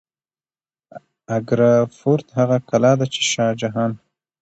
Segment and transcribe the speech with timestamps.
[1.37, 3.91] اګره فورت هغه کلا ده چې شاه جهان